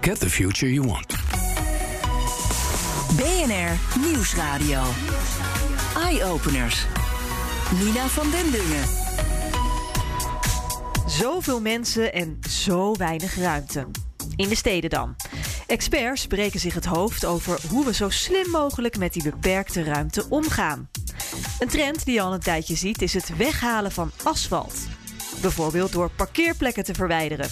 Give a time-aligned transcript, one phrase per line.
[0.00, 1.14] Get the future you want.
[3.16, 4.82] BNR Nieuwsradio.
[5.96, 6.86] Eye-openers.
[7.78, 8.84] Nina van den Dungen.
[11.06, 13.86] Zoveel mensen en zo weinig ruimte.
[14.36, 15.16] In de steden dan.
[15.66, 20.26] Experts breken zich het hoofd over hoe we zo slim mogelijk met die beperkte ruimte
[20.28, 20.88] omgaan.
[21.58, 24.74] Een trend die je al een tijdje ziet is het weghalen van asfalt.
[25.40, 27.48] Bijvoorbeeld door parkeerplekken te verwijderen.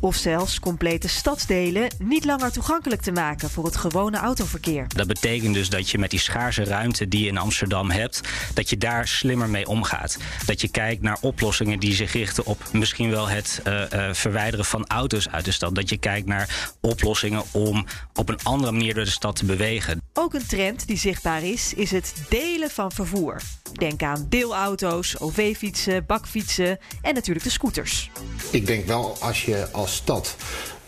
[0.00, 4.86] Of zelfs complete stadsdelen niet langer toegankelijk te maken voor het gewone autoverkeer.
[4.88, 8.20] Dat betekent dus dat je met die schaarse ruimte die je in Amsterdam hebt,
[8.54, 10.18] dat je daar slimmer mee omgaat.
[10.46, 14.64] Dat je kijkt naar oplossingen die zich richten op misschien wel het uh, uh, verwijderen
[14.64, 15.74] van auto's uit de stad.
[15.74, 20.02] Dat je kijkt naar oplossingen om op een andere manier door de stad te bewegen.
[20.12, 23.40] Ook een trend die zichtbaar is, is het delen van vervoer.
[23.72, 28.10] Denk aan deelauto's, OV-fietsen, bakfietsen en natuurlijk de scooters.
[28.50, 30.36] Ik denk wel als je als stad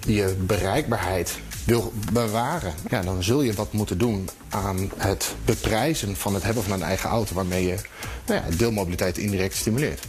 [0.07, 6.35] je bereikbaarheid wil bewaren, ja, dan zul je wat moeten doen aan het beprijzen van
[6.35, 7.77] het hebben van een eigen auto, waarmee je
[8.27, 10.07] nou ja, deelmobiliteit indirect stimuleert.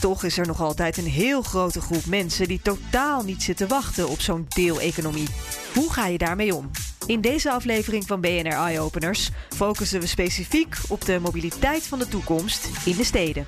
[0.00, 4.08] Toch is er nog altijd een heel grote groep mensen die totaal niet zitten wachten
[4.08, 5.28] op zo'n deeleconomie.
[5.74, 6.70] Hoe ga je daarmee om?
[7.06, 12.08] In deze aflevering van BNR Eye Openers focussen we specifiek op de mobiliteit van de
[12.08, 13.46] toekomst in de steden.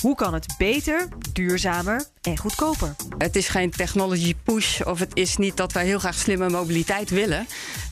[0.00, 2.94] Hoe kan het beter, duurzamer en goedkoper?
[3.18, 7.10] Het is geen technology push of het is niet dat wij heel graag slimme mobiliteit
[7.10, 7.46] willen.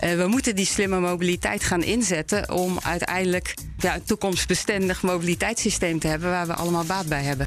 [0.04, 6.06] Uh, we moeten die slimme mobiliteit gaan inzetten om uiteindelijk ja, een toekomstbestendig mobiliteitssysteem te
[6.06, 7.46] hebben waar we allemaal baat bij hebben.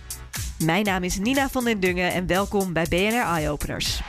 [0.64, 4.02] Mijn naam is Nina van den Dungen en welkom bij BNR Eye Openers.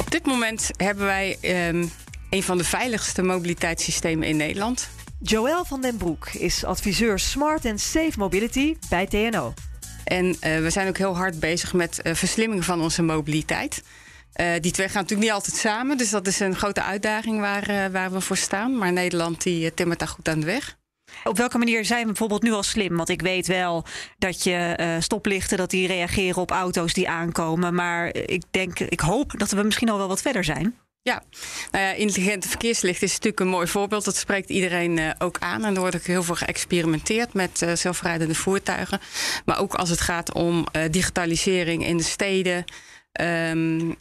[0.00, 1.38] Op dit moment hebben wij
[1.68, 1.90] um,
[2.30, 4.88] een van de veiligste mobiliteitssystemen in Nederland.
[5.20, 9.54] Joël van den Broek is adviseur Smart and Safe Mobility bij TNO.
[10.04, 13.82] En uh, we zijn ook heel hard bezig met uh, verslimming van onze mobiliteit.
[14.40, 17.90] Uh, die twee gaan natuurlijk niet altijd samen, dus dat is een grote uitdaging waar,
[17.92, 18.78] waar we voor staan.
[18.78, 20.76] Maar Nederland die timmert daar goed aan de weg.
[21.24, 22.96] Op welke manier zijn we bijvoorbeeld nu al slim?
[22.96, 23.84] Want ik weet wel
[24.18, 27.74] dat je uh, stoplichten dat die reageren op auto's die aankomen.
[27.74, 30.74] Maar ik denk, ik hoop dat we misschien al wel wat verder zijn.
[31.02, 31.22] Ja,
[31.70, 34.04] nou ja, intelligente verkeerslicht is natuurlijk een mooi voorbeeld.
[34.04, 35.64] Dat spreekt iedereen uh, ook aan.
[35.64, 39.00] En er wordt ook heel veel geëxperimenteerd met uh, zelfrijdende voertuigen.
[39.44, 42.64] Maar ook als het gaat om digitalisering in de steden.
[43.20, 43.96] Um,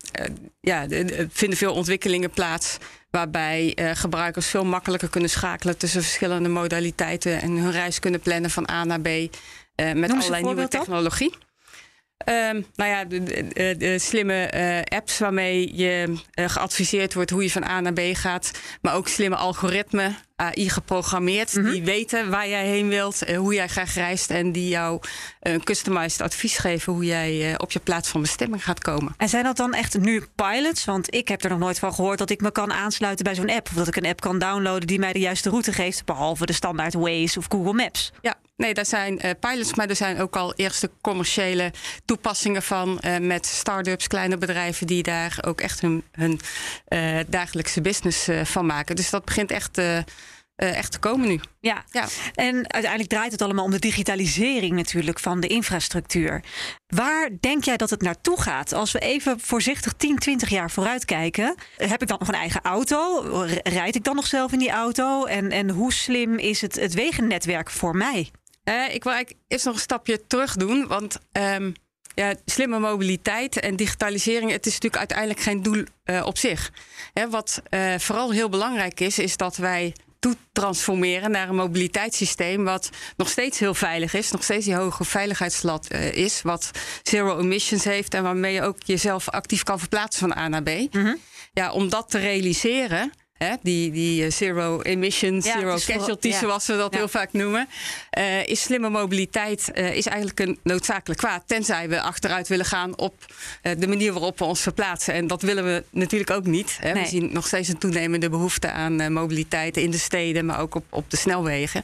[0.62, 2.78] ja, er vinden veel ontwikkelingen plaats
[3.16, 8.50] waarbij uh, gebruikers veel makkelijker kunnen schakelen tussen verschillende modaliteiten en hun reis kunnen plannen
[8.50, 9.28] van A naar B uh,
[9.94, 11.34] met allerlei nieuwe technologie.
[12.26, 17.44] Um, nou ja, de, de, de slimme uh, apps waarmee je uh, geadviseerd wordt hoe
[17.44, 18.52] je van A naar B gaat.
[18.82, 21.56] Maar ook slimme algoritmen, AI geprogrammeerd.
[21.56, 21.72] Mm -hmm.
[21.72, 24.30] Die weten waar jij heen wilt, uh, hoe jij graag reist.
[24.30, 25.02] En die jou
[25.40, 29.14] een customized advies geven hoe jij op je plaats van bestemming gaat komen.
[29.18, 30.86] En zijn dat dan echt nu pilots?
[30.86, 33.50] Want ik heb er nog nooit van gehoord dat ik me kan aansluiten bij zo'n
[33.50, 33.68] app.
[33.68, 36.06] Of dat ik een app kan downloaden die mij de juiste route geeft.
[36.06, 38.12] Behalve de standaard Waze of Google Maps.
[38.22, 41.72] Ja, Nee, daar zijn uh, pilots, maar er zijn ook al eerste commerciële
[42.06, 46.40] toepassingen van uh, met start-ups, kleine bedrijven die daar ook echt hun, hun
[46.90, 48.96] uh, dagelijkse business van maken.
[48.96, 49.82] Dus dat begint echt.
[50.58, 51.40] Uh, echt te komen nu.
[51.60, 51.84] Ja.
[51.92, 56.44] ja, en uiteindelijk draait het allemaal om de digitalisering natuurlijk van de infrastructuur.
[56.88, 58.74] Waar denk jij dat het naartoe gaat?
[58.74, 62.62] Als we even voorzichtig 10, 20 jaar vooruit kijken, heb ik dan nog een eigen
[62.62, 63.22] auto?
[63.64, 65.26] Rijd ik dan nog zelf in die auto?
[65.26, 68.32] En, en hoe slim is het, het wegennetwerk voor mij?
[68.64, 70.88] Uh, ik wil eigenlijk eerst nog een stapje terug doen.
[70.88, 71.74] Want um,
[72.14, 76.72] ja, slimme mobiliteit en digitalisering, het is natuurlijk uiteindelijk geen doel uh, op zich.
[77.14, 77.62] Hè, wat
[77.98, 79.94] vooral heel belangrijk is, is dat wij
[80.52, 85.88] transformeren naar een mobiliteitssysteem wat nog steeds heel veilig is, nog steeds die hoge veiligheidslat
[85.92, 86.72] uh, is, wat
[87.04, 90.70] zero emissions heeft en waarmee je ook jezelf actief kan verplaatsen van A naar B.
[90.70, 91.18] Mm -hmm.
[91.54, 96.40] Ja, om dat te realiseren Hè, die, die zero emissions, ja, zero casualties, ja.
[96.40, 96.98] zoals we dat ja.
[96.98, 97.68] heel vaak noemen.
[98.18, 101.44] Uh, is slimme mobiliteit uh, is eigenlijk een noodzakelijk kwaad.
[101.46, 103.26] Tenzij we achteruit willen gaan op
[103.64, 105.14] uh, de manier waarop we ons verplaatsen.
[105.14, 106.78] En dat willen we natuurlijk ook niet.
[106.82, 106.94] Hè.
[106.94, 107.04] Nee.
[107.04, 110.86] We zien nog steeds een toenemende behoefte aan mobiliteit in de steden, maar ook op,
[110.90, 111.82] op de snelwegen.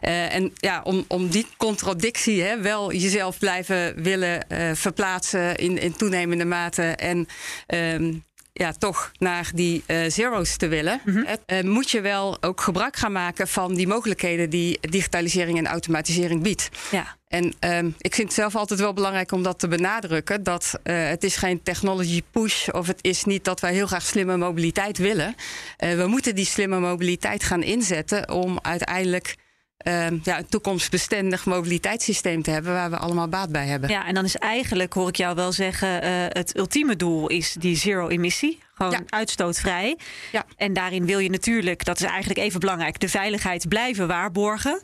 [0.00, 4.46] en ja, om, om die contradictie, hè, wel jezelf blijven willen
[4.76, 6.82] verplaatsen in, in toenemende mate.
[6.82, 7.28] En
[7.66, 8.26] um,
[8.58, 13.12] ja, toch naar die uh, zero's te willen, uh, moet je wel ook gebruik gaan
[13.12, 16.68] maken van die mogelijkheden die digitalisering en automatisering biedt.
[16.90, 17.16] Ja.
[17.28, 20.42] En um, ik vind het zelf altijd wel belangrijk om dat te benadrukken.
[20.42, 24.06] Dat uh, het is geen technology push of het is niet dat wij heel graag
[24.06, 25.34] slimme mobiliteit willen.
[25.78, 29.36] we moeten die slimme mobiliteit gaan inzetten om uiteindelijk
[29.86, 33.90] uh, ja, een toekomstbestendig mobiliteitssysteem te hebben waar we allemaal baat bij hebben.
[33.90, 37.56] Ja, en dan is eigenlijk, hoor ik jou wel zeggen, uh, het ultieme doel is
[37.58, 38.58] die zero emissie.
[38.74, 39.98] Gewoon uitstootvrij.
[40.32, 40.44] Ja.
[40.56, 44.80] En daarin wil je natuurlijk, dat is eigenlijk even belangrijk, de veiligheid blijven waarborgen.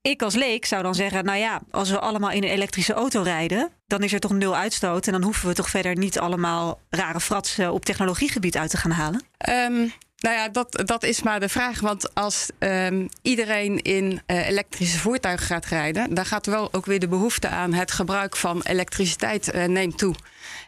[0.00, 3.22] Ik als leek zou dan zeggen, nou ja, als we allemaal in een elektrische auto
[3.22, 5.06] rijden, dan is er toch nul uitstoot.
[5.06, 8.90] En dan hoeven we toch verder niet allemaal rare fratsen op technologiegebied uit te gaan
[8.90, 9.22] halen?
[9.48, 9.92] Um,
[10.24, 11.80] nou ja, dat, dat is maar de vraag.
[11.80, 17.00] Want als um, iedereen in uh, elektrische voertuigen gaat rijden, dan gaat wel ook weer
[17.00, 20.14] de behoefte aan het gebruik van elektriciteit uh, neemt toe.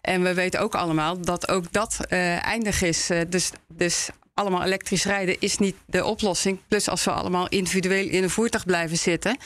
[0.01, 3.11] En we weten ook allemaal dat ook dat uh, eindig is.
[3.29, 6.59] dus, dus allemaal elektrisch rijden is niet de oplossing.
[6.69, 9.39] Plus als we allemaal individueel in een voertuig blijven zitten.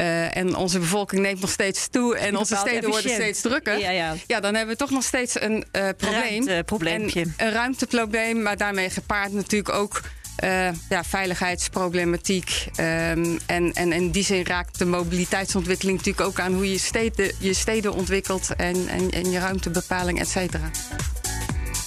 [0.00, 3.78] Uh, en onze bevolking neemt nog steeds toe en onze steden worden steeds drukker.
[3.78, 4.14] Ja, ja.
[4.26, 6.46] ja, dan hebben we toch nog steeds een uh, probleem.
[6.46, 7.26] Ruimteprobleempje.
[7.36, 10.00] een ruimteprobleem, maar daarmee gepaard natuurlijk ook
[10.44, 12.66] uh, ja, veiligheidsproblematiek.
[12.80, 17.32] Um, en, en in die zin raakt de mobiliteitsontwikkeling natuurlijk ook aan hoe je steden,
[17.38, 20.70] je steden ontwikkelt en, en, en je ruimtebepaling, et cetera.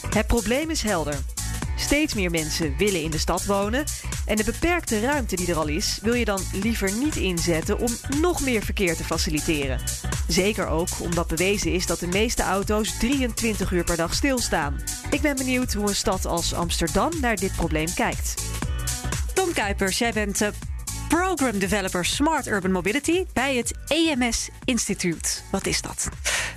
[0.10, 1.16] Het probleem is helder.
[1.82, 3.84] Steeds meer mensen willen in de stad wonen.
[4.26, 7.90] En de beperkte ruimte die er al is, wil je dan liever niet inzetten om
[8.22, 9.80] nog meer verkeer te faciliteren.
[10.28, 14.82] Zeker ook omdat bewezen is dat de meeste auto's 23 uur per dag stilstaan.
[15.10, 18.44] Ik ben benieuwd hoe een stad als Amsterdam naar dit probleem kijkt.
[19.34, 20.48] Tom Kuipers, jij bent uh,
[21.12, 25.44] Program Developer Smart Urban Mobility bij het EMS Instituut.
[25.52, 26.10] Wat is dat?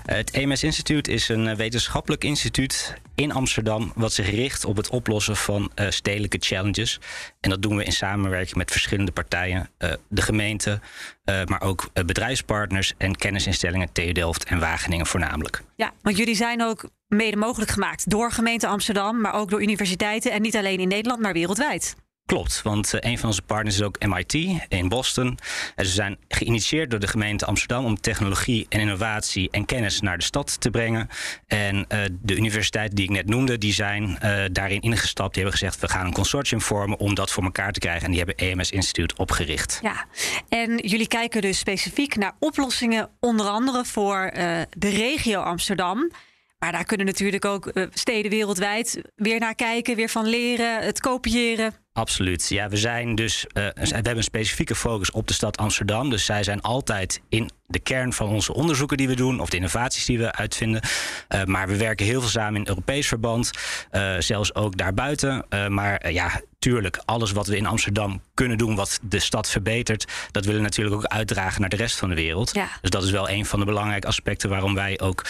[0.07, 4.89] Het EMS Instituut is een eh, wetenschappelijk instituut in Amsterdam wat zich richt op het
[4.89, 7.01] oplossen van uh, stedelijke challenges.
[7.41, 10.81] En dat doen we in samenwerking met verschillende partijen, uh, de gemeente,
[11.25, 15.63] uh, maar ook bedrijfspartners en kennisinstellingen TU Delft en Wageningen voornamelijk.
[15.77, 20.33] Ja, want jullie zijn ook mede mogelijk gemaakt door gemeente Amsterdam, maar ook door universiteiten
[20.33, 21.95] en niet alleen in Nederland, maar wereldwijd.
[22.35, 24.35] Klopt, want eh, een van onze partners is ook MIT
[24.69, 25.39] in Boston.
[25.75, 30.19] En ze zijn geïnitieerd door de gemeente Amsterdam om technologie en innovatie en kennis naar
[30.19, 31.09] de stad te brengen.
[31.47, 35.35] En uh, de universiteiten die ik net noemde, die zijn uh, daarin ingestapt.
[35.35, 38.05] Die hebben gezegd, we gaan een consortium vormen om dat voor elkaar te krijgen.
[38.05, 39.79] En die hebben EMS Instituut opgericht.
[39.83, 40.07] Ja,
[40.49, 44.31] en jullie kijken dus specifiek naar oplossingen, onder andere voor
[44.79, 46.11] de regio Amsterdam.
[46.59, 51.84] Maar daar kunnen natuurlijk ook steden wereldwijd weer naar kijken, weer van leren, het kopiëren.
[51.97, 52.49] Absoluut.
[52.49, 53.45] Ja, we zijn dus.
[53.45, 56.11] Uh, we hebben een specifieke focus op de stad Amsterdam.
[56.11, 59.57] Dus zij zijn altijd in de kern van onze onderzoeken die we doen, of de
[59.57, 60.83] innovaties die we uitvinden.
[61.29, 63.51] Uh, maar we werken heel veel samen in Europees verband,
[63.93, 65.47] uh, zelfs ook daarbuiten.
[65.69, 70.45] maar ja, tuurlijk, alles wat we in Amsterdam kunnen doen, wat de stad verbetert, dat
[70.45, 72.55] willen we natuurlijk ook uitdragen naar de rest van de wereld.
[72.55, 72.69] Ja.
[72.81, 75.25] Dus dat is wel een van de belangrijke aspecten waarom wij ook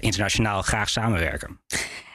[0.00, 1.60] internationaal graag samenwerken.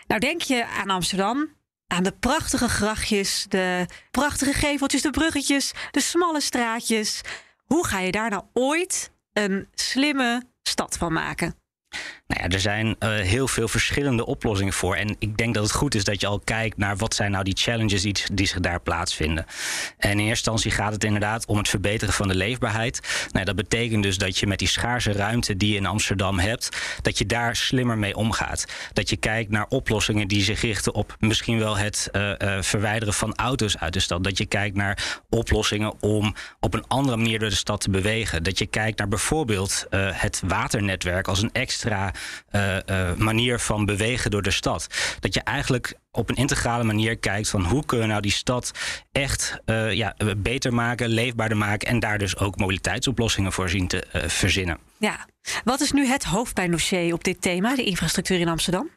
[0.07, 1.50] Nou, denk je aan Amsterdam,
[1.92, 7.22] aan de prachtige grachtjes, de prachtige geveltjes, de bruggetjes, de smalle straatjes.
[7.66, 11.56] Hoe ga je daar nou ooit een slimme stad van maken?
[12.31, 14.95] Nou ja, er zijn uh, heel veel verschillende oplossingen voor.
[14.95, 17.44] En ik denk dat het goed is dat je al kijkt naar wat zijn nou
[17.44, 19.45] die challenges die, die zich daar plaatsvinden.
[19.97, 23.28] En in eerste instantie gaat het inderdaad om het verbeteren van de leefbaarheid.
[23.31, 26.69] Nou, dat betekent dus dat je met die schaarse ruimte die je in Amsterdam hebt,
[27.02, 28.66] dat je daar slimmer mee omgaat.
[28.94, 33.14] Dat je kijkt naar oplossingen die zich richten op misschien wel het uh, uh, verwijderen
[33.14, 34.23] van auto's uit de stad.
[34.23, 38.44] Dat je kijkt naar oplossingen om op een andere manier door de stad te bewegen.
[38.44, 42.11] Dat je kijkt naar bijvoorbeeld het waternetwerk als een extra
[42.51, 44.87] uh, uh, manier van bewegen door de stad.
[45.19, 48.71] Dat je eigenlijk op een integrale manier kijkt van hoe kunnen we nou die stad
[49.11, 54.07] echt uh, ja, beter maken, leefbaarder maken en daar dus ook mobiliteitsoplossingen voor zien te
[54.28, 54.78] verzinnen.
[54.97, 55.28] Ja,
[55.63, 58.90] wat is nu het hoofdpijndossier op dit thema, de infrastructuur in Amsterdam?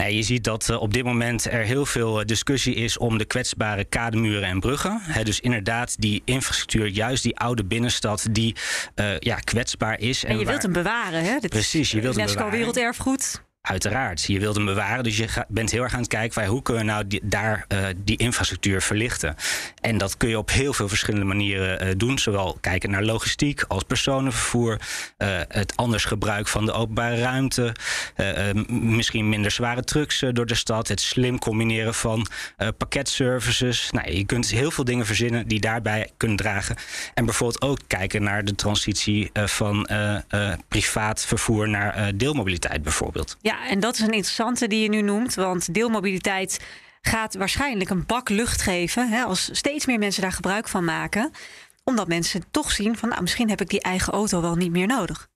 [0.00, 3.24] Nee, je ziet dat uh, op dit moment er heel veel discussie is om de
[3.24, 5.00] kwetsbare kademuren en bruggen.
[5.02, 8.56] He, dus inderdaad, die infrastructuur, juist die oude binnenstad, die
[8.96, 10.24] uh, ja, kwetsbaar is.
[10.24, 10.52] En, en je waar...
[10.52, 11.38] wilt hem bewaren, hè?
[11.38, 12.72] Dit Precies, je wilt UNESCO hem bewaren.
[12.74, 13.42] Werelderfgoed.
[13.60, 16.62] Uiteraard, je wilt hem bewaren, dus je bent heel erg aan het kijken van hoe
[16.62, 19.36] kunnen we nou daar uh, die infrastructuur verlichten.
[19.80, 22.18] En dat kun je op heel veel verschillende manieren uh, doen.
[22.18, 24.80] Zowel kijken naar logistiek als personenvervoer,
[25.18, 27.74] uh, het anders gebruik van de openbare ruimte,
[28.68, 32.26] misschien minder zware trucks door de stad, het slim combineren van
[32.76, 33.90] pakketservices.
[33.90, 36.76] Nou, je kunt heel veel dingen verzinnen die daarbij kunnen dragen.
[37.14, 39.88] En bijvoorbeeld ook kijken naar de transitie van
[40.68, 43.36] privaat vervoer naar deelmobiliteit bijvoorbeeld.
[43.40, 46.60] Ja, Ja, en dat is een interessante die je nu noemt, want deelmobiliteit
[47.00, 51.30] gaat waarschijnlijk een bak lucht geven hè, als steeds meer mensen daar gebruik van maken,
[51.84, 54.86] omdat mensen toch zien van nou, misschien heb ik die eigen auto wel niet meer
[54.86, 55.28] nodig.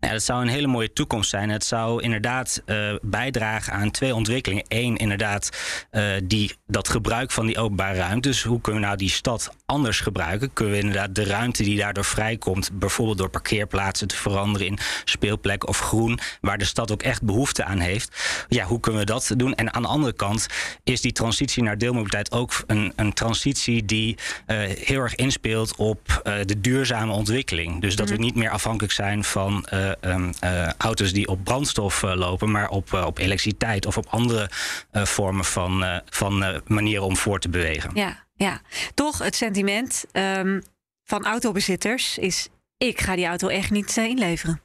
[0.00, 1.50] Ja, dat zou een hele mooie toekomst zijn.
[1.50, 4.64] Het zou inderdaad uh, bijdragen aan twee ontwikkelingen.
[4.68, 5.50] Eén, inderdaad,
[5.92, 8.28] uh, die, dat gebruik van die openbare ruimte.
[8.28, 10.52] Dus hoe kunnen we nou die stad anders gebruiken?
[10.52, 15.68] Kunnen we inderdaad de ruimte die daardoor vrijkomt, bijvoorbeeld door parkeerplaatsen te veranderen in speelplek
[15.68, 18.44] of groen, waar de stad ook echt behoefte aan heeft?
[18.48, 19.54] Ja, hoe kunnen we dat doen?
[19.54, 20.46] En aan de andere kant
[20.84, 24.16] is die transitie naar deelmobiliteit ook een, een transitie die
[24.46, 27.80] uh, heel erg inspeelt op de duurzame ontwikkeling.
[27.80, 29.66] Dus dat we niet meer afhankelijk zijn van
[30.00, 34.50] um, uh, auto's die op brandstof uh, lopen, maar op, op elektriciteit of op andere
[34.92, 37.90] vormen van, van manieren om voor te bewegen.
[37.94, 38.60] Ja, ja.
[38.94, 40.62] toch het sentiment um,
[41.04, 44.60] van autobezitters is: ik ga die auto echt niet inleveren.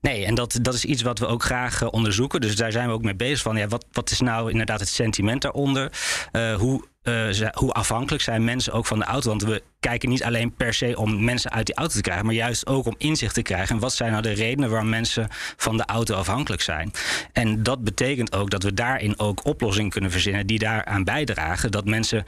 [0.00, 2.40] Nee, en dat, dat is iets wat we ook graag uh, onderzoeken.
[2.40, 3.56] Dus daar zijn we ook mee bezig van.
[3.56, 5.92] Ja, wat, wat is nou inderdaad het sentiment daaronder?
[6.32, 9.28] Uh, hoe, uh, hoe afhankelijk zijn mensen ook van de auto?
[9.28, 12.34] Want we kijken niet alleen per se om mensen uit die auto te krijgen, maar
[12.34, 13.74] juist ook om inzicht te krijgen.
[13.74, 16.90] En wat zijn nou de redenen waarom mensen van de auto afhankelijk zijn?
[17.32, 21.70] En dat betekent ook dat we daarin ook oplossingen kunnen verzinnen die daaraan bijdragen.
[21.70, 22.24] Dat mensen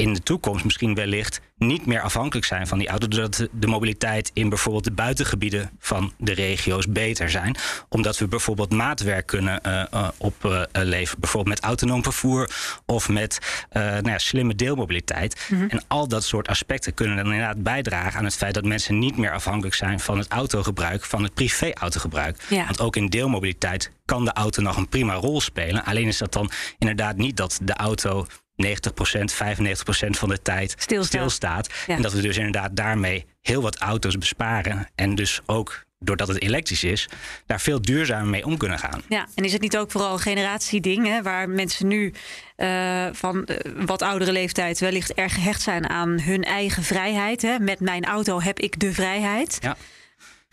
[0.00, 3.08] in de toekomst misschien wellicht niet meer afhankelijk zijn van die auto.
[3.08, 7.56] Doordat de mobiliteit in bijvoorbeeld de buitengebieden van de regio's beter zijn.
[7.88, 11.20] Omdat we bijvoorbeeld maatwerk kunnen uh, uh, opleveren.
[11.20, 12.50] bijvoorbeeld met autonoom vervoer
[12.86, 13.38] of met
[13.72, 15.46] nou ja, slimme deelmobiliteit.
[15.48, 15.68] Mm -hmm.
[15.68, 19.16] En al dat soort aspecten kunnen dan inderdaad bijdragen aan het feit dat mensen niet
[19.16, 22.42] meer afhankelijk zijn van het autogebruik, van het privé-autogebruik.
[22.48, 22.64] Ja.
[22.64, 25.84] Want ook in deelmobiliteit kan de auto nog een prima rol spelen.
[25.84, 28.26] Alleen is dat dan inderdaad niet dat de auto
[28.64, 31.06] 90% 95% van de tijd stilstaat.
[31.06, 31.68] stilstaat.
[31.86, 31.96] Ja.
[31.96, 34.88] En dat we dus inderdaad daarmee heel wat auto's besparen.
[34.94, 37.08] En dus ook doordat het elektrisch is,
[37.46, 39.02] daar veel duurzamer mee om kunnen gaan.
[39.08, 42.12] Ja, en is het niet ook vooral een generatieding, hè, waar mensen nu
[42.56, 47.42] uh, van uh, wat oudere leeftijd wellicht erg gehecht zijn aan hun eigen vrijheid?
[47.42, 47.58] Hè?
[47.58, 49.58] Met mijn auto heb ik de vrijheid.
[49.60, 49.76] Ja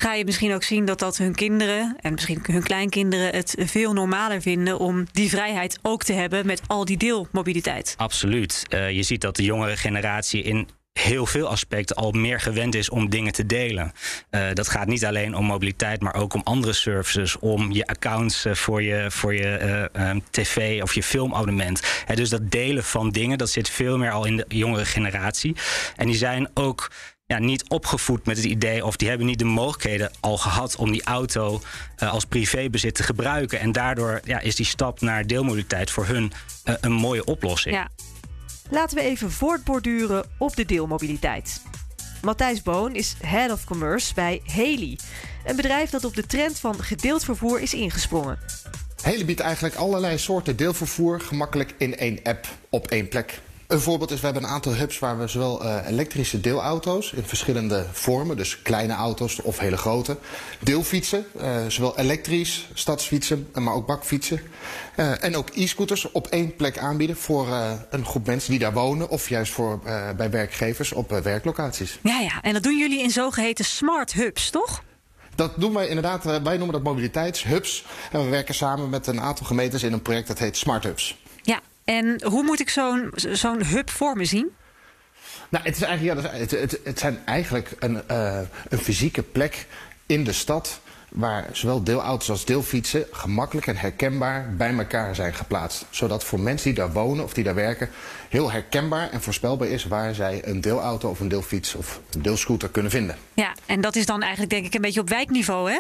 [0.02, 3.94] ga je misschien ook zien dat dat hun kinderen en misschien hun kleinkinderen het veel
[3.94, 7.94] normaler vinden om die vrijheid ook te hebben met al die deelmobiliteit.
[7.98, 8.66] Absoluut.
[8.70, 12.90] Uh, je ziet dat de jongere generatie in heel veel aspecten al meer gewend is
[12.90, 13.92] om dingen te delen.
[14.32, 18.46] Uh, dat gaat niet alleen om mobiliteit, maar ook om andere services, om je accounts
[18.46, 21.82] uh, voor je, voor je uh, tv of je filmabonnement.
[22.14, 25.56] dus dat delen van dingen, dat zit veel meer al in de jongere generatie.
[25.96, 26.92] En die zijn ook
[27.28, 30.92] ja, niet opgevoed met het idee of die hebben niet de mogelijkheden al gehad om
[30.92, 31.62] die auto
[32.04, 33.60] uh, als privébezit te gebruiken.
[33.60, 36.32] En daardoor ja, is die stap naar deelmobiliteit voor hun
[36.66, 37.76] uh, een mooie oplossing.
[37.76, 37.90] Ja.
[38.70, 41.62] Laten we even voortborduren op de deelmobiliteit.
[42.22, 44.98] Matthijs Boon is Head of Commerce bij Haley.
[45.46, 48.40] Een bedrijf dat op de trend van gedeeld vervoer is ingesprongen.
[49.02, 53.40] Haley biedt eigenlijk allerlei soorten deelvervoer gemakkelijk in één app op één plek.
[53.68, 57.24] Een voorbeeld is, we hebben een aantal hubs waar we zowel uh, elektrische deelauto's in
[57.24, 60.18] verschillende vormen, dus kleine auto's of hele grote,
[60.60, 64.42] deelfietsen, uh, zowel elektrisch, stadsfietsen, maar ook bakfietsen,
[64.96, 67.48] uh, en ook e-scooters op één plek aanbieden voor
[67.90, 69.80] een groep mensen die daar wonen of juist voor,
[70.18, 72.00] bij werkgevers op werklocaties.
[72.04, 74.84] Ja, ja, en dat doen jullie in zogeheten smart hubs, toch?
[75.36, 77.86] Dat doen wij inderdaad, wij noemen dat mobiliteitshubs.
[78.12, 81.18] En we werken samen met een aantal gemeentes in een project dat heet Smart Hubs.
[81.88, 84.56] En hoe moet ik zo'n zo'n hub voor me zien?
[85.50, 88.40] Nou, het, is eigenlijk, ja, het, het, het zijn eigenlijk een, uh,
[88.70, 89.68] een fysieke plek
[90.06, 95.86] in de stad waar zowel deelauto's als deelfietsen gemakkelijk en herkenbaar bij elkaar zijn geplaatst.
[95.90, 97.90] Zodat voor mensen die daar wonen of die daar werken
[98.30, 102.70] heel herkenbaar en voorspelbaar is waar zij een deelauto of een deelfiets of een deelscooter
[102.70, 103.16] kunnen vinden.
[103.34, 105.80] Ja, en dat is dan eigenlijk denk ik een beetje op wijkniveau, hè?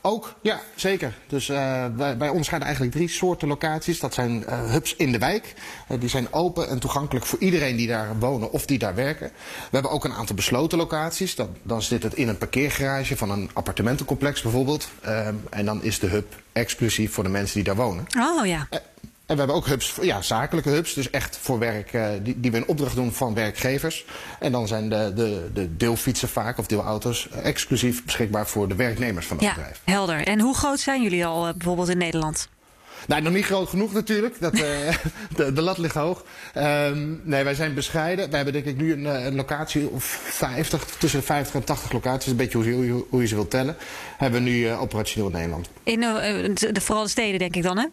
[0.00, 1.14] Ook, ja, zeker.
[1.26, 4.00] Dus uh, wij, bij ons eigenlijk drie soorten locaties.
[4.00, 5.54] Dat zijn uh, hubs in de wijk.
[5.88, 9.26] Uh, die zijn open en toegankelijk voor iedereen die daar wonen of die daar werken.
[9.26, 11.34] We hebben ook een aantal besloten locaties.
[11.34, 14.88] Dan, dan zit het in een parkeergarage van een appartementencomplex bijvoorbeeld.
[15.50, 18.06] en dan is de hub exclusief voor de mensen die daar wonen.
[18.18, 18.68] Oh ja.
[19.32, 22.50] En we hebben ook hubs, ja, zakelijke hubs, dus echt voor werk, uh, die, die
[22.50, 24.04] we in opdracht doen van werkgevers.
[24.40, 29.26] En dan zijn de, de, de deelfietsen vaak, of deelauto's, exclusief beschikbaar voor de werknemers
[29.26, 29.80] van het ja, bedrijf.
[29.84, 30.26] helder.
[30.26, 32.48] En hoe groot zijn jullie al uh, bijvoorbeeld in Nederland?
[33.06, 34.40] Nou, nog niet groot genoeg natuurlijk.
[34.40, 34.60] Dat, uh,
[35.36, 36.24] de, de, lat ligt hoog.
[36.56, 38.26] Um, nee, wij zijn bescheiden.
[38.26, 42.30] Wij hebben denk ik nu een, een, locatie of 50, tussen 50 en 80 locaties.
[42.30, 43.76] Een beetje hoe, hoe, hoe je ze wilt tellen.
[44.16, 45.68] Hebben we nu operationeel in Nederland.
[45.82, 46.00] In
[46.54, 47.86] de, vooral de steden denk ik dan, hè?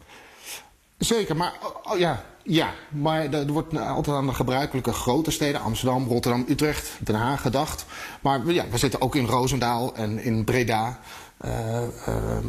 [1.00, 1.53] Zeker, maar
[1.84, 6.89] oh, ja, ja, maar er wordt altijd aan de gebruikelijke grote steden, Amsterdam, Rotterdam, Utrecht,
[7.00, 7.86] Den Haag gedacht.
[8.22, 11.00] Maar ja, we zitten ook in Roosendaal en in Breda.
[11.46, 11.82] uh,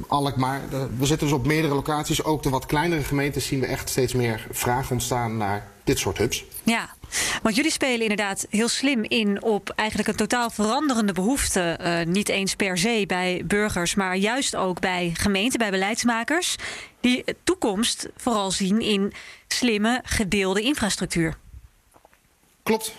[0.08, 0.60] Alkmaar.
[0.98, 2.24] we zitten dus op meerdere locaties.
[2.24, 6.18] Ook de wat kleinere gemeentes zien we echt steeds meer vraag ontstaan naar dit soort
[6.18, 6.44] hubs.
[6.62, 6.88] Ja,
[7.42, 11.78] want jullie spelen inderdaad heel slim in op eigenlijk een totaal veranderende behoefte.
[11.80, 16.56] Uh, niet eens per se bij burgers, maar juist ook bij gemeenten, bij beleidsmakers.
[17.00, 19.12] Die toekomst vooral zien in
[19.48, 21.36] slimme gedeelde infrastructuur.
[22.62, 22.92] Klopt.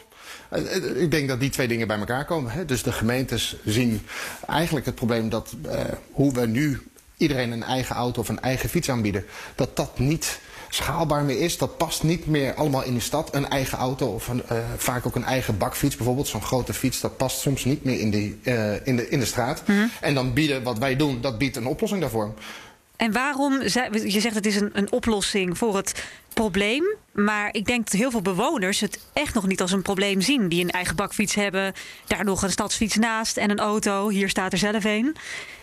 [0.50, 2.51] Eh, eh, ik denk dat die twee dingen bij elkaar komen.
[2.51, 2.65] Hè.
[2.65, 4.01] Dus de gemeentes zien
[4.48, 6.81] eigenlijk het probleem dat uh, hoe we nu
[7.17, 10.39] iedereen een eigen auto of een eigen fiets aanbieden, dat dat niet
[10.74, 11.58] schaalbaar meer is.
[11.58, 13.36] Dat past niet meer allemaal in de stad.
[13.36, 16.28] Een eigen auto of een, uh, vaak ook een eigen bakfiets bijvoorbeeld.
[16.28, 19.25] Zo'n grote fiets, dat past soms niet meer in, die, uh, in, de, in de
[19.25, 19.63] straat.
[19.68, 19.92] Mm -hmm.
[20.01, 22.34] En dan bieden wat wij doen, dat biedt een oplossing daarvoor.
[22.96, 23.62] En waarom,
[24.04, 26.84] je zegt het is een, een oplossing voor het probleem.
[27.12, 30.50] Maar ik denk dat heel veel bewoners het echt nog niet als een probleem zien.
[30.50, 31.74] Die een eigen bakfiets hebben,
[32.08, 34.10] daar nog een stadsfiets naast en een auto.
[34.10, 35.16] Hier staat er zelf een.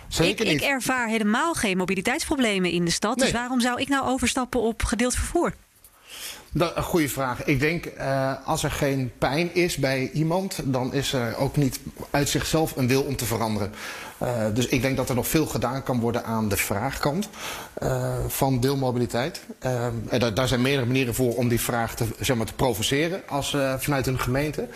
[0.08, 0.62] Zeker ik, niet.
[0.62, 3.14] ik ervaar helemaal geen mobiliteitsproblemen in de stad.
[3.14, 3.32] Dus Nee.
[3.32, 5.52] Dus waarom zou ik nou overstappen op gedeeld vervoer?
[6.52, 7.44] Dat, een goede vraag.
[7.44, 11.80] Ik denk, uh, als er geen pijn is bij iemand, dan is er ook niet
[12.10, 13.72] uit zichzelf een wil om te veranderen.
[14.22, 17.28] Uh, dus ik denk dat er nog veel gedaan kan worden aan de vraagkant
[17.82, 19.40] uh, van deelmobiliteit.
[20.08, 23.22] en daar, daar zijn meerdere manieren voor om die vraag te, zeg maar, te provoceren
[23.28, 24.68] als, vanuit een gemeente.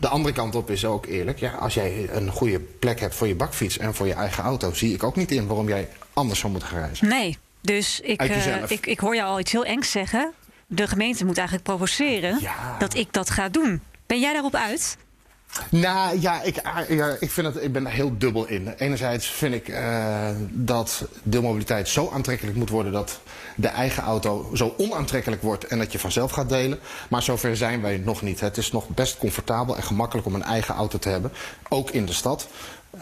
[0.00, 1.38] De andere kant op is ook eerlijk.
[1.38, 4.72] Ja, als jij een goede plek hebt voor je bakfiets en voor je eigen auto,
[4.72, 7.08] zie ik ook niet in waarom jij anders zou moeten gaan reizen.
[7.08, 8.70] Nee, dus ik, uh, jezelf.
[8.70, 10.32] ik, ik hoor jou al iets heel engs zeggen.
[10.66, 12.76] De gemeente moet eigenlijk provoceren Ja.
[12.78, 13.80] dat ik dat ga doen.
[14.06, 14.96] Ben jij daarop uit?
[15.70, 16.56] Nou ja, ik,
[17.20, 18.68] ik, vind het, ik ben er heel dubbel in.
[18.68, 23.20] Enerzijds vind ik uh, dat deelmobiliteit zo aantrekkelijk moet worden dat
[23.56, 26.78] de eigen auto zo onaantrekkelijk wordt en dat je vanzelf gaat delen.
[27.10, 28.40] Maar zover zijn wij nog niet.
[28.40, 31.32] Het is nog best comfortabel en gemakkelijk om een eigen auto te hebben,
[31.68, 32.48] ook in de stad.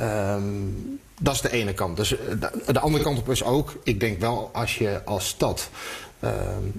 [0.01, 1.97] Um, dat is de ene kant.
[1.97, 5.71] Dus de, de, andere kant op is ook, ik denk wel als je als stad
[6.21, 6.31] uh,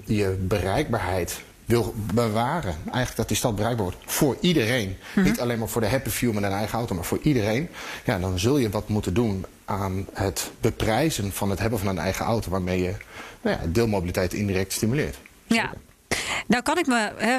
[0.04, 1.40] je bereikbaarheid
[1.72, 2.74] wil bewaren.
[2.84, 4.88] Eigenlijk dat die stad bereikbaar wordt voor iedereen.
[4.88, 5.22] Mm -hmm.
[5.22, 7.68] Niet alleen maar voor de happy few met een eigen auto, maar voor iedereen.
[8.04, 11.98] Ja, dan zul je wat moeten doen aan het beprijzen van het hebben van een
[11.98, 12.50] eigen auto.
[12.50, 12.94] Waarmee je
[13.42, 15.16] nou ja, deelmobiliteit indirect stimuleert.
[15.46, 15.72] Ja.
[16.46, 17.36] Nou kan ik me he,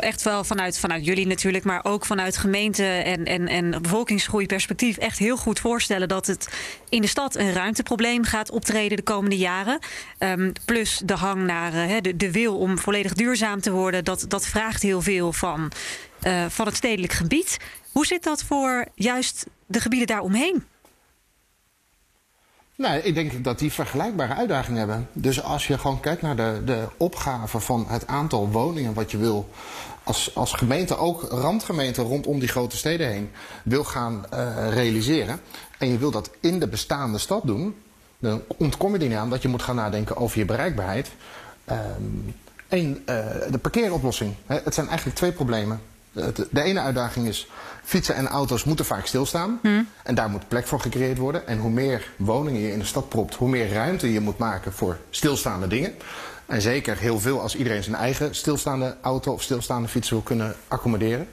[0.00, 5.18] echt wel vanuit, vanuit jullie natuurlijk, maar ook vanuit gemeente en, en, en bevolkingsgroeiperspectief echt
[5.18, 6.48] heel goed voorstellen dat het
[6.88, 9.78] in de stad een ruimteprobleem gaat optreden de komende jaren.
[10.18, 14.46] Um, plus de hang naar he, de, wil om volledig duurzaam te worden, dat, dat
[14.46, 15.72] vraagt heel veel van,
[16.26, 17.56] uh, van het stedelijk gebied.
[17.92, 20.64] Hoe zit dat voor juist de gebieden daaromheen?
[22.76, 25.08] Nee, ik denk dat die vergelijkbare uitdagingen hebben.
[25.12, 29.18] Dus als je gewoon kijkt naar de, de opgave van het aantal woningen wat je
[29.18, 29.48] wil
[30.02, 33.30] als, als gemeente, ook randgemeente rondom die grote steden heen,
[33.64, 35.40] wil gaan uh, realiseren.
[35.78, 37.76] En je wil dat in de bestaande stad doen,
[38.18, 41.10] dan ontkom je er niet aan dat je moet gaan nadenken over je bereikbaarheid.
[41.70, 42.34] Um,
[42.68, 44.34] en uh, de parkeeroplossing.
[44.46, 45.80] Het zijn eigenlijk twee problemen.
[46.50, 47.48] De, ene uitdaging is
[47.82, 49.58] fietsen en auto's moeten vaak stilstaan.
[49.62, 49.88] Hmm.
[50.02, 51.46] En daar moet plek voor gecreëerd worden.
[51.46, 54.72] En hoe meer woningen je in de stad propt, hoe meer ruimte je moet maken
[54.72, 55.94] voor stilstaande dingen.
[56.46, 60.54] En zeker heel veel als iedereen zijn eigen stilstaande auto of stilstaande fiets wil kunnen
[60.68, 61.28] accommoderen.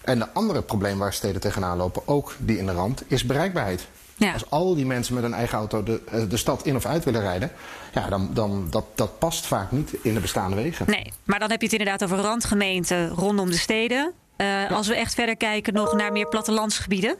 [0.00, 3.86] En de andere probleem waar steden tegenaan lopen, ook die in de rand, is bereikbaarheid.
[4.18, 4.32] Ja.
[4.32, 7.20] Als al die mensen met een eigen auto de, de stad in of uit willen
[7.20, 7.50] rijden,
[7.92, 10.86] ja, dan, dan dat, dat past vaak niet in de bestaande wegen.
[10.88, 14.12] Nee, maar dan heb je het inderdaad over randgemeenten rondom de steden.
[14.36, 14.66] Uh, ja.
[14.66, 17.16] Als we echt verder kijken nog naar meer plattelandsgebieden?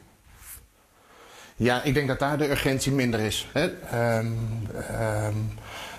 [1.56, 3.48] Ja, ik denk dat daar de urgentie minder is.
[3.52, 3.64] Hè?
[4.18, 4.38] Um,
[5.00, 5.50] um,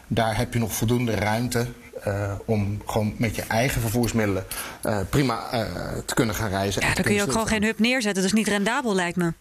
[0.07, 1.67] daar heb je nog voldoende ruimte
[2.07, 4.45] uh, om gewoon met je eigen vervoersmiddelen
[4.83, 5.49] uh, prima
[6.05, 6.81] te kunnen gaan reizen.
[6.81, 8.21] Ja, dan kun je ook gewoon geen hub neerzetten.
[8.21, 9.33] Dat is niet rendabel, lijkt me.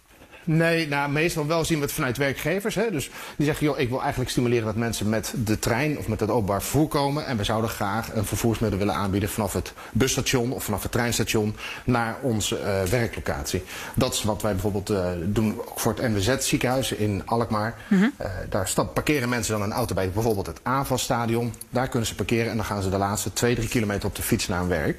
[0.47, 2.75] Nee, nou, meestal wel zien we het vanuit werkgevers.
[2.75, 2.91] Hè?
[2.91, 6.21] Dus die zeggen, joh, ik wil eigenlijk stimuleren dat mensen met de trein of met
[6.21, 7.27] het openbaar vervoer komen.
[7.27, 11.57] En we zouden graag een vervoersmiddel willen aanbieden vanaf het busstation of vanaf het treinstation
[11.85, 13.63] naar onze uh, werklocatie.
[13.95, 17.75] Dat is wat wij bijvoorbeeld uh, doen voor het NWZ ziekenhuis in Alkmaar.
[17.89, 18.13] Mm -hmm.
[18.21, 21.55] uh, daar stap, parkeren mensen dan een auto bij bijvoorbeeld het AVAS-stadion.
[21.71, 24.23] Daar kunnen ze parkeren en dan gaan ze de laatste twee, drie kilometer op de
[24.23, 24.99] fiets naar hun werk.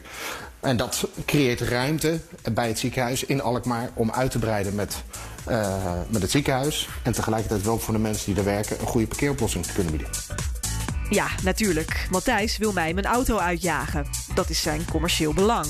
[0.59, 2.19] En dat creëert ruimte
[2.53, 5.03] bij het ziekenhuis in Alkmaar om uit te breiden met,
[5.49, 6.89] uh, met het ziekenhuis.
[7.03, 10.09] En tegelijkertijd wel voor de mensen die er werken een goede parkeeroplossing te kunnen bieden.
[11.09, 12.07] Ja, natuurlijk.
[12.09, 14.07] Matthijs wil mij mijn auto uitjagen.
[14.35, 15.65] Dat is zijn commercieel belang.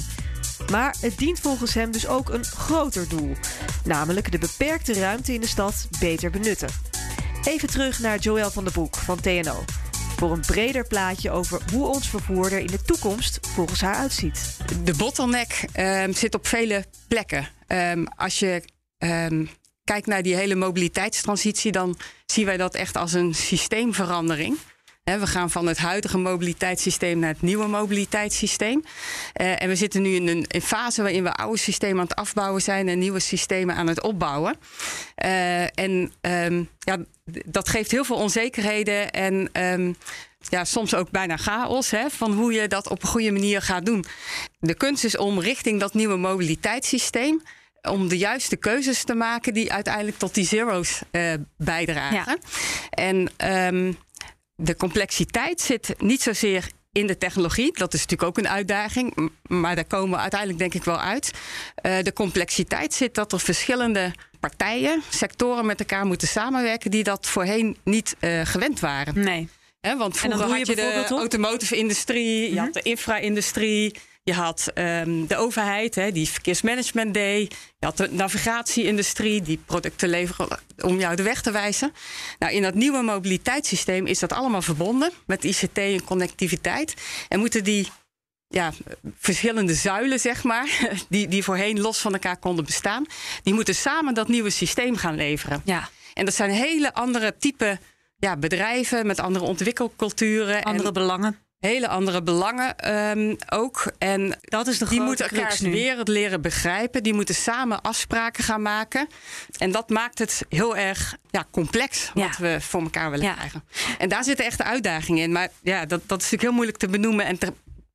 [0.71, 3.36] Maar het dient volgens hem dus ook een groter doel.
[3.84, 6.69] Namelijk de beperkte ruimte in de stad beter benutten.
[7.43, 9.63] Even terug naar Joël van der Broek van TNO
[10.18, 14.58] voor een breder plaatje over hoe ons vervoer er in de toekomst volgens haar uitziet.
[14.84, 17.48] De bottleneck um, zit op vele plekken.
[17.68, 18.64] Um, als je
[18.98, 19.50] um,
[19.84, 24.58] kijkt naar die hele mobiliteitstransitie, dan zien wij dat echt als een systeemverandering.
[25.15, 28.84] We gaan van het huidige mobiliteitssysteem naar het nieuwe mobiliteitssysteem.
[29.41, 32.62] Uh, en we zitten nu in een fase waarin we oude systemen aan het afbouwen
[32.62, 34.56] zijn en nieuwe systemen aan het opbouwen.
[35.26, 36.98] Uh, en um, ja,
[37.46, 39.96] dat geeft heel veel onzekerheden en um,
[40.50, 43.86] ja, soms ook bijna chaos hè, van hoe je dat op een goede manier gaat
[43.86, 44.06] doen.
[44.60, 47.41] De kunst is om richting dat nieuwe mobiliteitssysteem
[47.82, 52.15] om de juiste keuzes te maken die uiteindelijk tot die zero's uh, bijdragen.
[52.15, 52.38] Ja.
[52.89, 53.30] En
[53.76, 53.98] um,
[54.58, 57.78] de complexiteit zit niet zozeer in de technologie.
[57.78, 61.32] Dat is natuurlijk ook een uitdaging, maar daar komen we uiteindelijk denk ik wel uit.
[61.82, 67.28] Uh, de complexiteit zit dat er verschillende partijen, sectoren met elkaar moeten samenwerken die dat
[67.28, 69.24] voorheen niet uh, gewend waren.
[69.24, 69.50] Nee.
[69.80, 73.96] He, want vroeger had je, de automotive industrie, je had de infra-industrie,
[74.28, 77.56] je had um, de overheid, hè, die verkeersmanagement deed.
[77.80, 81.94] Je had de navigatie-industrie, die producten leveren om jou de weg te wijzen.
[82.40, 86.94] Nou, in dat nieuwe mobiliteitssysteem is dat allemaal verbonden met ICT en connectiviteit.
[87.28, 87.88] En moeten die
[88.48, 88.74] ja,
[89.18, 93.06] verschillende zuilen, zeg maar, die, die voorheen los van elkaar konden bestaan,
[93.44, 95.62] die moeten samen dat nieuwe systeem gaan leveren.
[95.66, 95.90] Ja.
[96.13, 97.80] En dat zijn hele andere type
[98.18, 100.63] ja, bedrijven met andere ontwikkelculturen.
[100.63, 103.91] Andere en, belangen hele andere belangen um, ook.
[103.98, 107.04] En dat is de die moeten elkaars wereld leren begrijpen.
[107.04, 109.08] Die moeten samen afspraken gaan maken.
[109.58, 112.43] En dat maakt het heel erg ja, complex wat ja.
[112.43, 113.34] we voor elkaar willen ja.
[113.34, 113.63] krijgen.
[113.98, 115.32] En daar zitten echt uitdagingen in.
[115.32, 117.54] Maar ja, dat, dat is natuurlijk heel moeilijk te benoemen en te,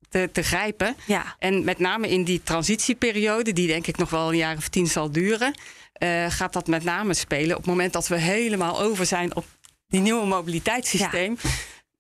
[0.09, 0.97] te, te grijpen.
[1.07, 1.37] Ja.
[1.39, 4.87] En met name in die transitieperiode, die denk ik nog wel een jaar of tien
[4.87, 5.55] zal duren,
[6.03, 7.51] uh, gaat dat met name spelen.
[7.51, 9.45] Op het moment dat we helemaal over zijn op
[9.89, 11.37] die nieuwe mobiliteitssysteem.
[11.43, 11.51] Ja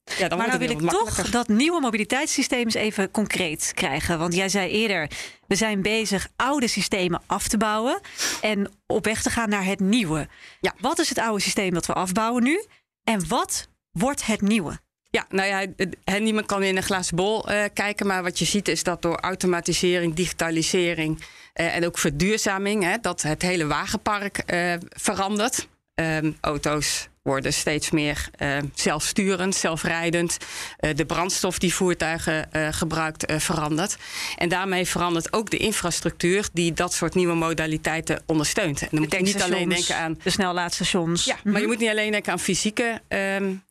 [0.04, 4.18] ja, dan maar nou wil ik toch dat nieuwe mobiliteitssysteem eens even concreet krijgen.
[4.18, 5.10] Want jij zei eerder,
[5.46, 8.00] we zijn bezig oude systemen af te bouwen
[8.40, 10.28] en op weg te gaan naar het nieuwe.
[10.60, 10.74] Ja.
[10.78, 12.64] Wat is het oude systeem dat we afbouwen nu?
[13.04, 14.80] En wat wordt het nieuwe?
[15.10, 15.66] Ja, nou ja,
[16.18, 18.06] niemand kan in een glazen bol uh, kijken.
[18.06, 23.22] Maar wat je ziet is dat door automatisering, digitalisering uh, en ook verduurzaming, hè, dat
[23.22, 25.68] het hele wagenpark uh, verandert.
[25.94, 30.36] Um, auto's worden steeds meer uh, zelfsturend, zelfrijdend.
[30.80, 33.96] Uh, de brandstof die voertuigen uh, gebruikt verandert.
[34.36, 38.80] En daarmee verandert ook de infrastructuur die dat soort nieuwe modaliteiten ondersteunt.
[38.80, 40.18] En dan moet je niet alleen denken aan.
[40.22, 41.24] De snellaadstations.
[41.24, 43.62] Ja, maar je moet niet alleen denken aan fysieke um,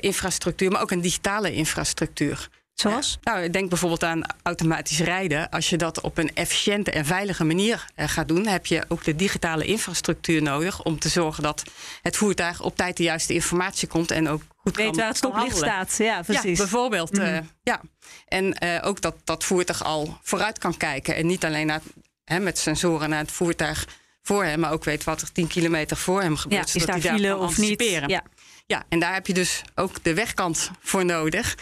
[0.00, 2.48] infrastructuur, maar ook een digitale infrastructuur.
[2.76, 3.18] Zoals?
[3.22, 5.50] Nou, denk bijvoorbeeld aan automatisch rijden.
[5.50, 9.04] Als je dat op een efficiënte en veilige manier uh, gaat doen, heb je ook
[9.04, 11.62] de digitale infrastructuur nodig om te zorgen dat
[12.02, 15.56] het voertuig op tijd de juiste informatie komt en ook goed weet waar het stoplicht
[15.56, 15.96] staat.
[15.98, 16.58] Ja, precies.
[16.58, 17.12] Ja, bijvoorbeeld.
[17.12, 17.20] Mm.
[17.20, 17.80] Uh, ja.
[18.28, 21.80] En uh, ook dat dat voertuig al vooruit kan kijken en niet alleen naar,
[22.24, 23.86] hè, met sensoren naar het voertuig
[24.22, 26.72] voor hem, maar ook weet wat er 10 kilometer voor hem gebeurt.
[26.72, 27.82] Ja, is daar file of niet?
[28.06, 28.22] Ja.
[28.66, 31.54] ja, en daar heb je dus ook de wegkant voor nodig.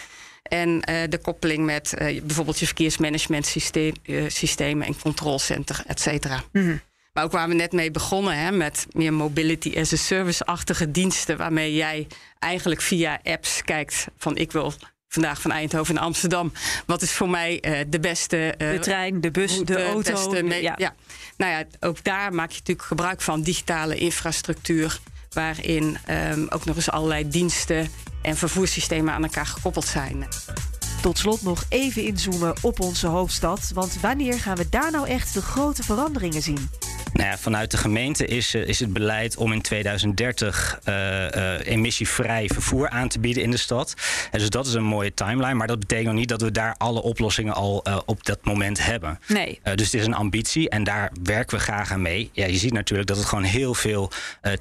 [0.45, 6.01] En uh, de koppeling met uh, bijvoorbeeld je verkeersmanagement systeem, uh, systemen en controlcenter, et
[6.01, 6.45] cetera.
[6.53, 6.81] Mm -hmm.
[7.13, 11.37] Maar ook waar we net mee begonnen, hè, met meer mobility as a service-achtige diensten,
[11.37, 12.07] waarmee jij
[12.39, 14.73] eigenlijk via apps kijkt van ik wil
[15.09, 16.53] vandaag van Eindhoven naar Amsterdam.
[16.87, 18.55] Wat is voor mij de beste.
[18.59, 20.31] de trein, de bus, de, de auto.
[20.31, 20.75] Beste ja.
[20.77, 20.95] ja.
[21.37, 25.01] Nou ja, ook daar maak je natuurlijk gebruik van digitale infrastructuur
[25.35, 27.89] waarin um, ook nog eens allerlei diensten
[28.23, 30.27] en vervoerssystemen aan elkaar gekoppeld zijn.
[31.03, 33.71] Tot slot nog even inzoomen op onze hoofdstad.
[33.75, 36.69] Want wanneer gaan we daar nou echt de grote veranderingen zien?
[37.15, 42.49] Nou ja, vanuit de gemeente is, is het beleid om in 2030 uh, uh, emissievrij
[42.53, 43.95] vervoer aan te bieden in de stad.
[44.31, 45.55] En dus dat is een mooie timeline.
[45.55, 48.85] Maar dat betekent nog niet dat we daar alle oplossingen al uh, op dat moment
[48.85, 49.21] hebben.
[49.27, 49.61] Nee.
[49.63, 52.31] dus het is een ambitie en daar werken we graag aan mee.
[52.33, 54.11] Ja, je ziet natuurlijk dat het gewoon heel veel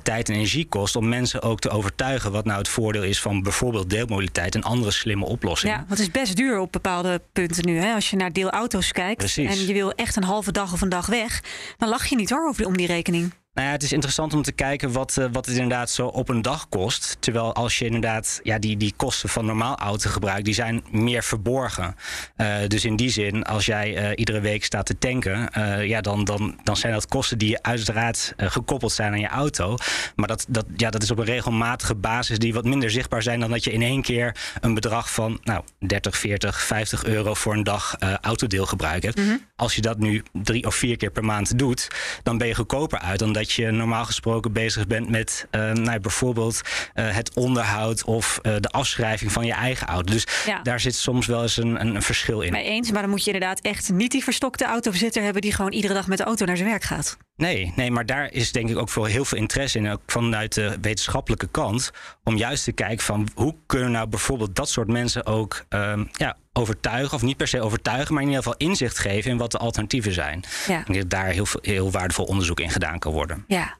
[0.04, 3.44] tijd en energie kost om mensen ook te overtuigen wat nou het voordeel is van
[3.44, 5.76] bijvoorbeeld deelmobiliteit en andere slimme oplossingen.
[5.76, 7.78] Ja, want het is best duur op bepaalde punten nu.
[7.78, 7.94] Hè?
[7.94, 9.60] Als je naar deelauto's kijkt Precies.
[9.60, 11.44] en je wil echt een halve dag of een dag weg,
[11.78, 13.43] dan lach je niet hoor over, om die rekening.
[13.54, 16.30] Nou ja, het is interessant om te kijken wat, uh, wat het inderdaad zo op
[16.30, 17.18] een dag kost.
[17.20, 21.96] Terwijl als je inderdaad ja, die, die kosten van normaal autogebruik, die zijn meer verborgen.
[22.38, 25.50] Uh, dus in die zin, als jij uh, iedere week staat te tanken,
[25.88, 29.78] ja, dan, dan, dan zijn dat kosten die uiteraard gekoppeld zijn aan je auto.
[30.16, 33.40] Maar dat, dat, ja, dat is op een regelmatige basis die wat minder zichtbaar zijn
[33.40, 37.54] dan dat je in één keer een bedrag van nou, 30, 40, 50 euro voor
[37.54, 39.18] een dag autodeelgebruik hebt.
[39.18, 39.46] Mm -hmm.
[39.56, 41.88] Als je dat nu drie of vier keer per maand doet,
[42.24, 45.72] dan ben je goedkoper uit dan dat dat je normaal gesproken bezig bent met uh,
[45.72, 46.62] nou, bijvoorbeeld
[46.96, 50.14] uh, het onderhoud of uh, de afschrijving van je eigen auto.
[50.14, 50.62] Dus ja.
[50.62, 52.52] daar zit soms wel eens een, een, een, verschil in.
[52.52, 55.72] Mee eens, maar dan moet je inderdaad echt niet die verstokte autobezitter hebben die gewoon
[55.72, 57.18] iedere dag met de auto naar zijn werk gaat.
[57.36, 60.54] Nee, nee, maar daar is denk ik ook veel, heel veel interesse in, ook vanuit
[60.54, 61.92] de wetenschappelijke kant,
[62.24, 66.38] om juist te kijken van hoe kunnen nou bijvoorbeeld dat soort mensen ook um, ja,
[66.54, 69.58] overtuigen, of niet per se overtuigen, maar in ieder geval inzicht geven in wat de
[69.58, 70.44] alternatieven zijn.
[70.68, 70.86] Ja.
[70.86, 73.44] En dat daar heel, veel, heel waardevol onderzoek in gedaan kan worden.
[73.48, 73.80] Ja,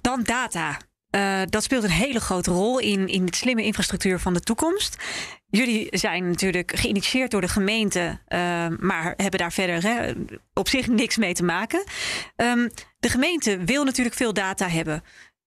[0.00, 0.78] dan data.
[1.16, 4.96] Uh, dat speelt een hele grote rol in, in de slimme infrastructuur van de toekomst.
[5.46, 8.38] Jullie zijn natuurlijk geïnitieerd door de gemeente, uh,
[8.78, 10.12] maar hebben daar verder hè,
[10.54, 11.84] op zich niks mee te maken.
[12.36, 15.02] Um, de gemeente wil natuurlijk veel data hebben.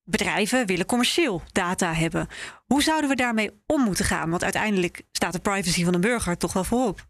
[0.06, 2.28] Bedrijven willen commercieel data hebben.
[2.66, 4.30] Hoe zouden we daarmee om moeten gaan?
[4.30, 7.06] Want uiteindelijk staat de privacy van de burger toch wel voorop.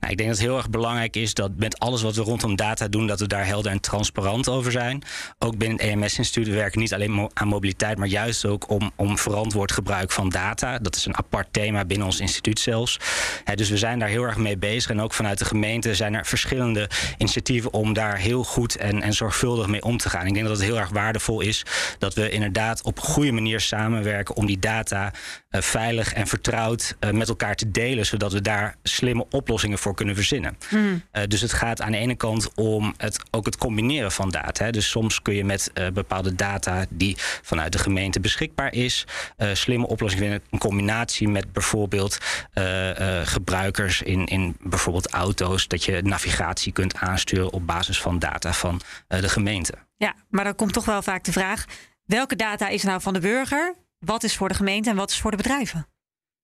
[0.00, 2.56] Nou, ik denk dat het heel erg belangrijk is dat met alles wat we rondom
[2.56, 5.02] data doen, dat we daar helder en transparant over zijn.
[5.38, 9.18] Ook binnen het EMS-instituut werken we niet alleen aan mobiliteit, maar juist ook om, om
[9.18, 10.78] verantwoord gebruik van data.
[10.78, 12.98] Dat is een apart thema binnen ons instituut zelfs.
[13.54, 14.90] dus we zijn daar heel erg mee bezig.
[14.90, 19.12] En ook vanuit de gemeente zijn er verschillende initiatieven om daar heel goed en, en
[19.12, 20.26] zorgvuldig mee om te gaan.
[20.26, 21.62] Ik denk dat het heel erg waardevol is
[21.98, 25.12] dat we inderdaad op goede manier samenwerken om die data
[25.50, 29.94] uh, veilig en vertrouwd uh, met elkaar te delen, zodat we daar slimme oplossingen voor
[29.94, 30.58] kunnen verzinnen.
[30.68, 31.02] Hmm.
[31.12, 34.64] Uh, dus het gaat aan de ene kant om het, ook het combineren van data.
[34.64, 34.70] Hè.
[34.70, 39.06] Dus soms kun je met uh, bepaalde data die vanuit de gemeente beschikbaar is,
[39.36, 40.46] uh, slimme oplossingen vinden.
[40.50, 42.18] In combinatie met bijvoorbeeld
[43.22, 48.80] gebruikers in, in bijvoorbeeld auto's, dat je navigatie kunt aansturen op basis van data van
[49.06, 49.74] de gemeente.
[49.96, 51.64] Ja, maar dan komt toch wel vaak de vraag:
[52.04, 53.74] welke data is nou van de burger?
[53.98, 55.86] Wat is voor de gemeente en wat is voor de bedrijven?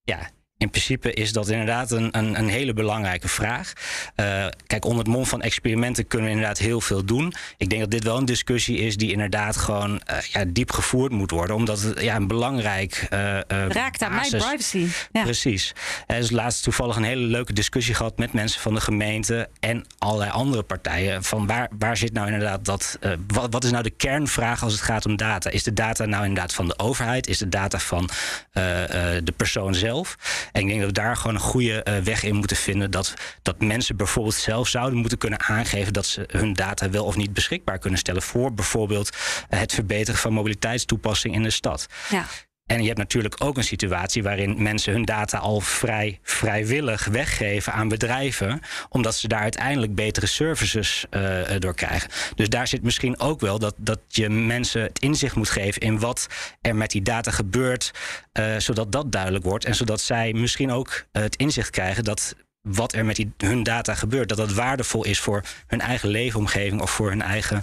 [0.02, 3.72] Ja, in principe is dat inderdaad een, een, een hele belangrijke vraag.
[4.16, 7.34] Uh, kijk, onder het mom van experimenten kunnen we inderdaad heel veel doen.
[7.56, 11.12] Ik denk dat dit wel een discussie is die inderdaad gewoon uh, ja, diep gevoerd
[11.12, 11.56] moet worden.
[11.56, 13.06] Omdat het ja, een belangrijk.
[13.12, 14.86] Uh, Raakt aan mijn privacy.
[15.12, 15.22] Ja.
[15.22, 15.72] Precies.
[16.06, 19.84] Er is laatst toevallig een hele leuke discussie gehad met mensen van de gemeente en
[19.98, 21.24] allerlei andere partijen.
[21.24, 22.98] Van waar, waar zit nou inderdaad dat.
[23.26, 25.50] wat, wat is nou de kernvraag als het gaat om data?
[25.50, 27.26] Is de data nou inderdaad van de overheid?
[27.26, 28.08] Is de data van
[28.52, 30.16] de persoon zelf?
[30.54, 32.90] En ik denk dat we daar gewoon een goede uh, weg in moeten vinden.
[32.90, 37.16] Dat, dat mensen bijvoorbeeld zelf zouden moeten kunnen aangeven dat ze hun data wel of
[37.16, 38.22] niet beschikbaar kunnen stellen.
[38.22, 39.16] Voor bijvoorbeeld
[39.50, 41.86] uh, het verbeteren van mobiliteitstoepassing in de stad.
[42.10, 42.26] Ja.
[42.66, 47.72] En je hebt natuurlijk ook een situatie waarin mensen hun data al vrij vrijwillig weggeven
[47.72, 52.10] aan bedrijven, omdat ze daar uiteindelijk betere services uh, door krijgen.
[52.34, 55.98] Dus daar zit misschien ook wel dat, dat je mensen het inzicht moet geven in
[55.98, 56.26] wat
[56.60, 57.90] er met die data gebeurt,
[58.32, 62.92] uh, zodat dat duidelijk wordt en zodat zij misschien ook het inzicht krijgen dat wat
[62.92, 66.90] er met die, hun data gebeurt, dat dat waardevol is voor hun eigen leefomgeving of
[66.90, 67.62] voor hun eigen,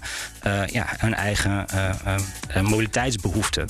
[0.65, 1.65] ja, hun eigen
[2.61, 3.67] mobiliteitsbehoeften.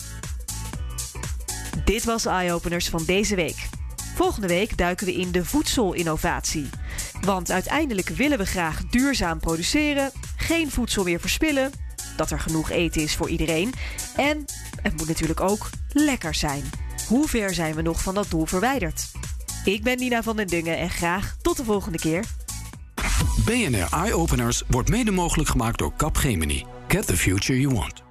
[1.91, 3.69] Dit was Eyeopeners van deze week.
[4.15, 6.69] Volgende week duiken we in de voedselinnovatie.
[7.21, 11.71] Want uiteindelijk willen we graag duurzaam produceren, geen voedsel meer verspillen,
[12.17, 13.73] dat er genoeg eten is voor iedereen
[14.15, 14.45] en
[14.81, 16.63] het moet natuurlijk ook lekker zijn.
[17.07, 19.11] Hoe ver zijn we nog van dat doel verwijderd?
[19.65, 22.23] Ik ben Nina van den Dungen en graag tot de volgende keer.
[23.45, 26.65] BNR Eye Openers wordt mede mogelijk gemaakt door Capgemini.
[26.87, 28.10] Get the future you want.